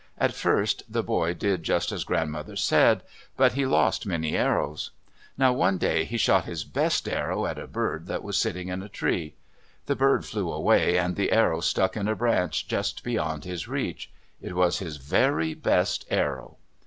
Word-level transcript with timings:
At 0.17 0.33
first 0.33 0.81
the 0.91 1.03
boy 1.03 1.35
did 1.35 1.61
just 1.61 1.91
as 1.91 2.03
Grandmother 2.03 2.55
said; 2.55 3.03
but 3.37 3.53
he 3.53 3.67
lost 3.67 4.03
many 4.07 4.35
arrows. 4.35 4.89
Now 5.37 5.53
one 5.53 5.77
day 5.77 6.05
he 6.05 6.17
shot 6.17 6.45
his 6.45 6.63
best 6.63 7.07
arrow 7.07 7.45
at 7.45 7.59
a 7.59 7.67
bird 7.67 8.07
that 8.07 8.23
was 8.23 8.35
sitting 8.35 8.69
in 8.69 8.81
a 8.81 8.89
tree. 8.89 9.35
The 9.85 9.95
bird 9.95 10.25
flew 10.25 10.51
away 10.51 10.97
and 10.97 11.15
the 11.15 11.31
arrow 11.31 11.59
stuck 11.59 11.95
in 11.95 12.07
a 12.07 12.15
branch 12.15 12.67
just 12.67 13.03
beyond 13.03 13.45
his 13.45 13.67
reach. 13.67 14.11
It 14.41 14.55
was 14.55 14.79
his 14.79 14.97
very 14.97 15.53
best 15.53 16.07
arrow. 16.09 16.57